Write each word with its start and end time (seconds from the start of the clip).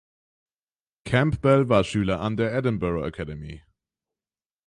Campbell 1.05 1.69
war 1.69 1.83
Schüler 1.83 2.21
an 2.21 2.35
der 2.35 2.51
Edinburgh 2.51 3.05
Academy. 3.07 3.61